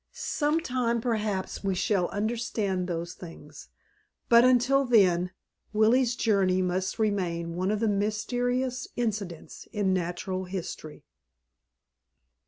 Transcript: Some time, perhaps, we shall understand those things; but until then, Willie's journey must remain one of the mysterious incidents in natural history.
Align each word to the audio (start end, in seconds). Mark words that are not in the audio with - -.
Some 0.13 0.61
time, 0.61 0.99
perhaps, 0.99 1.63
we 1.63 1.75
shall 1.75 2.07
understand 2.09 2.87
those 2.87 3.13
things; 3.13 3.67
but 4.29 4.43
until 4.43 4.83
then, 4.83 5.29
Willie's 5.73 6.15
journey 6.15 6.59
must 6.63 6.97
remain 6.97 7.53
one 7.55 7.69
of 7.69 7.79
the 7.79 7.87
mysterious 7.87 8.87
incidents 8.95 9.67
in 9.71 9.93
natural 9.93 10.45
history. 10.45 11.03